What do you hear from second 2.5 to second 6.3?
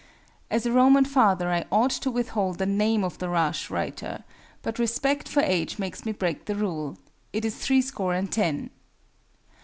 the name of the rash writer; but respect for age makes me